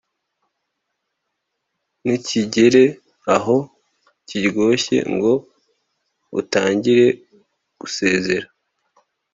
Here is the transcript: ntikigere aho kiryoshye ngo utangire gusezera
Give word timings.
ntikigere 2.01 2.83
aho 3.35 3.55
kiryoshye 4.27 4.97
ngo 5.13 5.31
utangire 6.39 7.07
gusezera 7.79 8.47